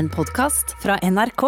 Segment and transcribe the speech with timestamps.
[0.00, 1.42] en podkast fra NRK.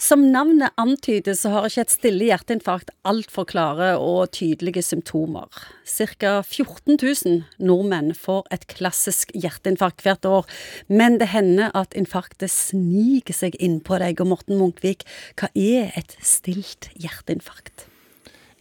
[0.00, 5.50] Som navnet antyder, så har ikke et stille hjerteinfarkt altfor klare og tydelige symptomer.
[5.84, 6.38] Ca.
[6.40, 10.48] 14 000 nordmenn får et klassisk hjerteinfarkt hvert år,
[10.88, 14.22] men det hender at infarktet sniker seg innpå deg.
[14.24, 15.04] Og Morten Munkvik,
[15.36, 17.90] hva er et stilt hjerteinfarkt?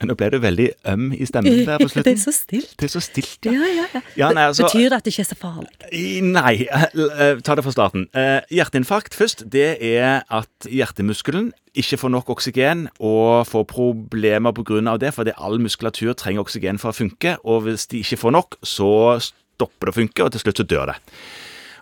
[0.03, 2.03] Nå ble du veldig øm i stemmen der på slutten.
[2.09, 2.73] Det er så stilt.
[2.79, 3.53] Det er så stilt, ja.
[3.53, 4.31] Ja, ja, ja.
[4.35, 5.69] Nei, altså- Betyr det at det ikke er så farlig?
[6.33, 8.07] Nei, eh, ta det fra starten.
[8.13, 14.97] Eh, Hjerteinfarkt først, det er at hjertemuskelen ikke får nok oksygen og får problemer pga.
[14.97, 18.57] det, fordi all muskulatur trenger oksygen for å funke, og hvis de ikke får nok,
[18.63, 20.95] så stopper det å funke, og til slutt så dør det.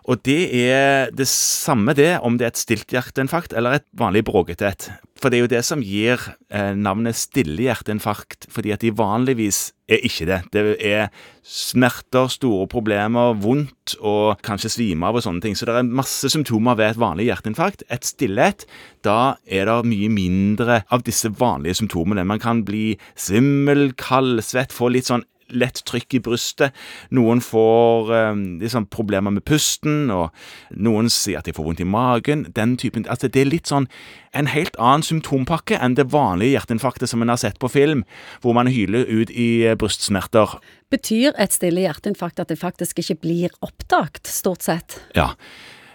[0.10, 4.24] Og det er det samme det om det er et stilt hjerteinfarkt eller et vanlig
[4.26, 4.88] bråkete et.
[5.22, 6.18] For det er jo det som gir
[6.50, 10.40] eh, navnet stille hjerteinfarkt, fordi at de vanligvis er ikke det.
[10.56, 11.12] Det er
[11.46, 15.58] smerter, store problemer, vondt og kanskje svime av og sånne ting.
[15.58, 17.86] Så det er masse symptomer ved et vanlig hjerteinfarkt.
[17.94, 18.66] Et stillhet,
[19.06, 22.26] da er det mye mindre av disse vanlige symptomene.
[22.26, 26.76] Man kan bli svimmel, kaldsvett, få litt sånn lett trykk i brystet.
[27.16, 30.30] Noen får eh, liksom problemer med pusten, og
[30.72, 32.48] noen sier at de får vondt i magen.
[32.56, 33.90] Den typen, altså Det er litt sånn
[34.38, 38.06] en helt annen symptompakke enn det vanlige hjerteinfarktet som en har sett på film,
[38.44, 40.58] hvor man hyler ut i eh, brystsmerter.
[40.92, 45.00] Betyr et stille hjerteinfarkt at det faktisk ikke blir oppdaget, stort sett?
[45.18, 45.34] Ja.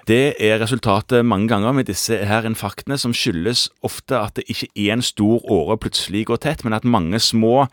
[0.07, 4.69] Det er resultatet mange ganger med disse her infarktene, som skyldes ofte at det ikke
[4.79, 7.67] er en stor åre plutselig går tett, men at mange små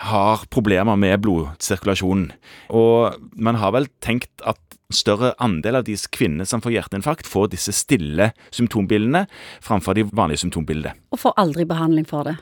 [0.00, 2.30] har problemer med blodsirkulasjonen.
[2.72, 4.58] Og man har vel tenkt at
[4.90, 9.26] større andel av de kvinnene som får hjerteinfarkt, får disse stille symptombildene
[9.62, 10.96] framfor de vanlige symptombildene.
[11.14, 12.38] Og får aldri behandling for det.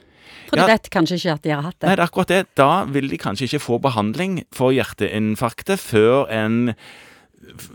[0.49, 0.65] For Ja.
[0.67, 1.89] de vet kanskje ikke at de har hatt det.
[1.89, 2.47] Nei, det er akkurat det.
[2.55, 6.75] Da vil de kanskje ikke få behandling for hjerteinfarktet før en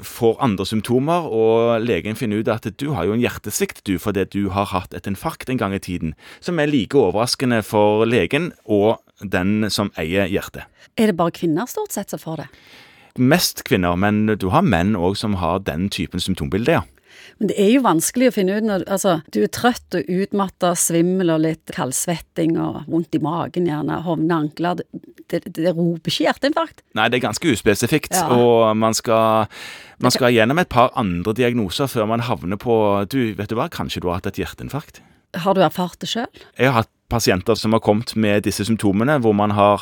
[0.03, 4.25] får andre symptomer, og legen finner ut at du har jo en hjertesvikt du, fordi
[4.33, 8.51] du har hatt et infarkt en gang i tiden, som er like overraskende for legen
[8.65, 10.67] og den som eier hjertet.
[10.97, 12.49] Er det bare kvinner stort sett som får det?
[13.21, 16.83] Mest kvinner, men du har menn òg som har den typen symptombilde, ja.
[17.39, 20.73] Men det er jo vanskelig å finne ut når altså, du er trøtt og utmatta,
[20.79, 24.81] svimmel og litt kaldsvetting og vondt i magen gjerne, hovne ankler.
[24.83, 24.91] Det,
[25.31, 26.83] det, det roper ikke hjerteinfarkt.
[26.97, 28.27] Nei, det er ganske uspesifikt, Ja.
[28.35, 29.47] og man skal,
[30.03, 32.75] man skal gjennom et par andre diagnoser før man havner på
[33.09, 35.01] Du, vet du hva, kanskje du har hatt et hjerteinfarkt?
[35.33, 36.29] Har du erfart det sjøl?
[36.59, 39.81] Jeg har hatt pasienter som har kommet med disse symptomene, hvor man har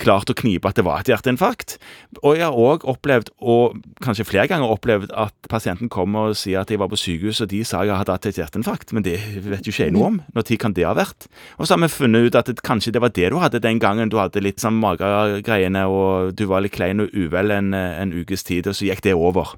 [0.00, 1.76] klart å knipe at det var et hjerteinfarkt.
[2.22, 6.62] Og jeg har òg opplevd, og kanskje flere ganger opplevd, at pasienten kommer og sier
[6.62, 9.18] at jeg var på sykehus, og de sa jeg hadde hatt et hjerteinfarkt, men det
[9.44, 10.20] vet jo ikke jeg noe om.
[10.36, 11.28] Når tid kan det ha vært?
[11.58, 13.82] Og så har vi funnet ut at det, kanskje det var det du hadde den
[13.82, 18.16] gangen du hadde litt sånn magegreiene, og du var litt klein og uvel en, en
[18.16, 19.56] ukes tid, og så gikk det over.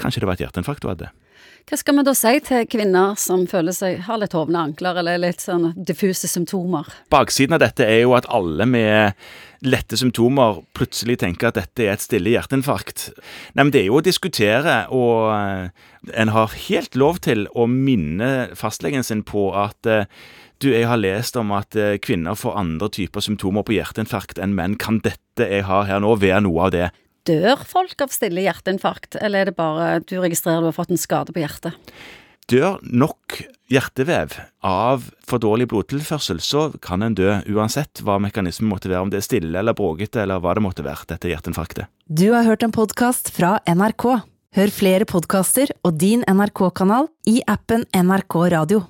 [0.00, 1.10] Kanskje det var et hjerteinfarkt du hadde.
[1.70, 5.20] Hva skal vi da si til kvinner som føler seg har litt hovne ankler eller
[5.22, 6.88] litt sånn diffuse symptomer?
[7.14, 9.20] Baksiden av dette er jo at alle med
[9.62, 13.10] lette symptomer plutselig tenker at dette er et stille hjerteinfarkt.
[13.54, 17.68] Nei, men det er jo å diskutere, og eh, en har helt lov til å
[17.70, 20.08] minne fastlegen sin på at eh,
[20.60, 24.56] du, jeg har lest om at eh, kvinner får andre typer symptomer på hjerteinfarkt enn
[24.56, 24.74] menn.
[24.80, 26.90] Kan dette jeg har her nå være noe av det?
[27.28, 31.00] Dør folk av stille hjerteinfarkt, eller er det bare du registrerer du har fått en
[31.00, 31.76] skade på hjertet?
[32.50, 33.36] Dør nok
[33.70, 34.32] hjertevev
[34.66, 39.20] av for dårlig blodtilførsel, så kan en dø uansett hva mekanismen måtte være, om det
[39.20, 41.90] er stille eller bråkete eller hva det måtte være, dette hjerteinfarktet.
[42.10, 44.08] Du har hørt en podkast fra NRK.
[44.58, 48.82] Hør flere podkaster og din NRK-kanal i appen NRK Radio.